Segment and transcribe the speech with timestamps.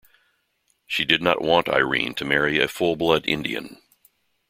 [0.87, 3.77] She did not want Irene to marry a full-blood Indian.